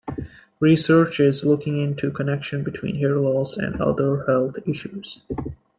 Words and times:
Research 0.59 1.19
is 1.19 1.45
looking 1.45 1.77
into 1.79 2.09
connections 2.09 2.65
between 2.65 2.95
hair 2.95 3.17
loss 3.17 3.55
and 3.55 3.79
other 3.79 4.25
health 4.25 4.57
issues. 4.67 5.21